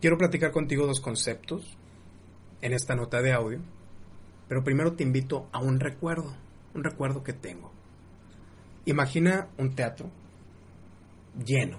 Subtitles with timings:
[0.00, 1.76] Quiero platicar contigo dos conceptos
[2.62, 3.60] en esta nota de audio,
[4.48, 6.34] pero primero te invito a un recuerdo,
[6.74, 7.70] un recuerdo que tengo.
[8.86, 10.10] Imagina un teatro
[11.44, 11.78] lleno,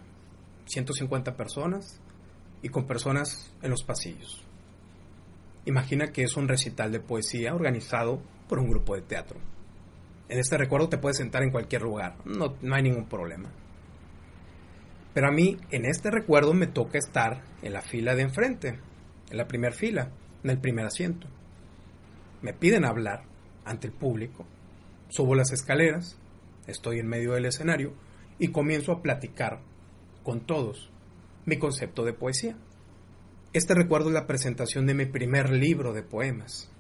[0.68, 2.00] 150 personas
[2.62, 4.46] y con personas en los pasillos.
[5.66, 9.40] Imagina que es un recital de poesía organizado por un grupo de teatro.
[10.30, 13.50] En este recuerdo te puedes sentar en cualquier lugar, no, no hay ningún problema.
[15.14, 18.80] Pero a mí, en este recuerdo, me toca estar en la fila de enfrente,
[19.30, 20.12] en la primera fila,
[20.44, 21.28] en el primer asiento.
[22.42, 23.24] Me piden hablar
[23.66, 24.46] ante el público.
[25.10, 26.18] Subo las escaleras,
[26.68, 27.94] estoy en medio del escenario
[28.40, 29.60] y comienzo a platicar
[30.24, 30.90] con todos
[31.46, 32.56] mi concepto de poesía.
[33.54, 36.72] Este recuerdo es la presentación de mi primer libro de poemas.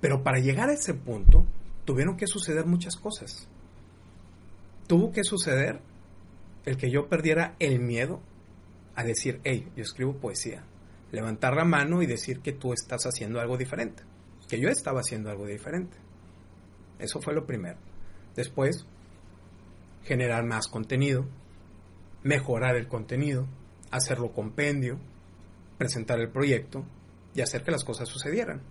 [0.00, 1.46] Pero para llegar a ese punto,
[1.86, 3.48] tuvieron que suceder muchas cosas.
[4.86, 5.80] Tuvo que suceder
[6.66, 8.20] el que yo perdiera el miedo
[8.94, 10.64] a decir, hey, yo escribo poesía.
[11.12, 14.02] Levantar la mano y decir que tú estás haciendo algo diferente.
[14.48, 15.96] Que yo estaba haciendo algo diferente.
[16.98, 17.78] Eso fue lo primero.
[18.34, 18.84] Después,
[20.02, 21.26] generar más contenido,
[22.22, 23.46] mejorar el contenido,
[23.90, 24.98] hacerlo compendio,
[25.78, 26.84] presentar el proyecto
[27.34, 28.62] y hacer que las cosas sucedieran.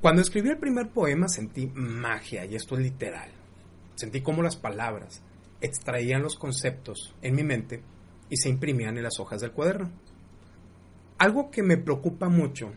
[0.00, 3.30] Cuando escribí el primer poema sentí magia, y esto es literal.
[3.94, 5.22] Sentí como las palabras,
[5.62, 7.82] extraían los conceptos en mi mente
[8.28, 9.90] y se imprimían en las hojas del cuaderno.
[11.18, 12.72] Algo que me preocupa mucho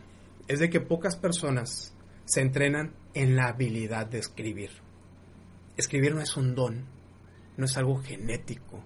[0.48, 4.70] es de que pocas personas se entrenan en la habilidad de escribir.
[5.76, 6.86] Escribir no es un don,
[7.56, 8.82] no es algo genético,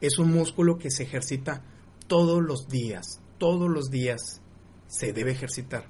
[0.00, 1.64] es un músculo que se ejercita
[2.08, 4.42] todos los días, todos los días
[4.88, 5.86] se debe ejercitar.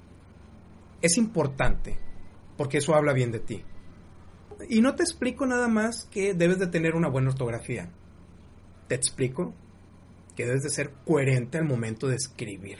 [1.01, 1.97] Es importante
[2.57, 3.63] porque eso habla bien de ti.
[4.69, 7.89] Y no te explico nada más que debes de tener una buena ortografía.
[8.87, 9.53] Te explico
[10.35, 12.77] que debes de ser coherente al momento de escribir,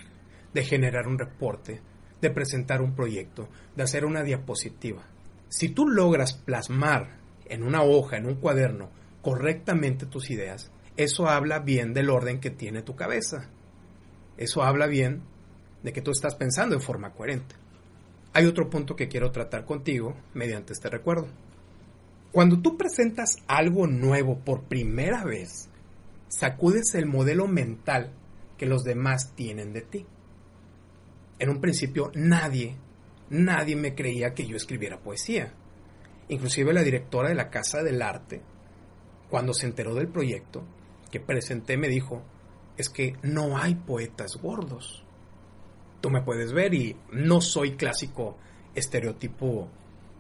[0.54, 1.82] de generar un reporte,
[2.22, 5.04] de presentar un proyecto, de hacer una diapositiva.
[5.50, 8.90] Si tú logras plasmar en una hoja, en un cuaderno,
[9.22, 13.50] correctamente tus ideas, eso habla bien del orden que tiene tu cabeza.
[14.38, 15.22] Eso habla bien
[15.84, 17.56] de que tú estás pensando en forma coherente.
[18.34, 21.28] Hay otro punto que quiero tratar contigo mediante este recuerdo.
[22.34, 25.70] Cuando tú presentas algo nuevo por primera vez,
[26.30, 28.12] sacudes el modelo mental
[28.58, 30.04] que los demás tienen de ti.
[31.38, 32.76] En un principio nadie,
[33.30, 35.54] nadie me creía que yo escribiera poesía.
[36.28, 38.42] Inclusive la directora de la Casa del Arte,
[39.30, 40.64] cuando se enteró del proyecto
[41.12, 42.24] que presenté, me dijo,
[42.78, 45.06] es que no hay poetas gordos.
[46.02, 48.40] Tú me puedes ver y no soy clásico
[48.74, 49.70] estereotipo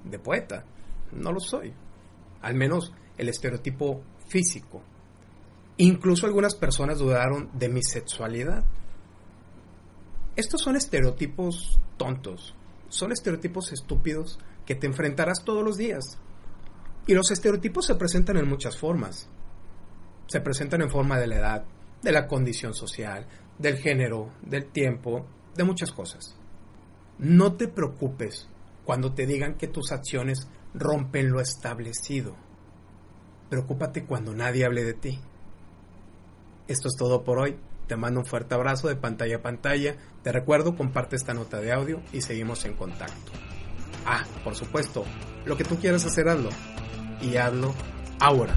[0.04, 0.64] de poeta.
[1.12, 1.74] No lo soy
[2.44, 4.84] al menos el estereotipo físico.
[5.78, 8.64] Incluso algunas personas dudaron de mi sexualidad.
[10.36, 12.54] Estos son estereotipos tontos,
[12.90, 16.20] son estereotipos estúpidos que te enfrentarás todos los días.
[17.08, 19.28] Y los estereotipos se presentan en muchas formas.
[20.28, 21.66] Se presentan en forma de la edad,
[22.02, 23.28] de la condición social,
[23.58, 25.26] del género, del tiempo,
[25.56, 26.36] de muchas cosas.
[27.20, 28.48] No te preocupes
[28.86, 32.36] cuando te digan que tus acciones rompen lo establecido.
[33.50, 35.20] Preocúpate cuando nadie hable de ti.
[36.68, 37.58] Esto es todo por hoy.
[37.88, 39.96] Te mando un fuerte abrazo de pantalla a pantalla.
[40.24, 43.32] Te recuerdo, comparte esta nota de audio y seguimos en contacto.
[44.06, 45.06] Ah, por supuesto,
[45.46, 46.50] lo que tú quieras hacer, hazlo.
[47.22, 47.74] Y hazlo
[48.20, 48.56] ahora.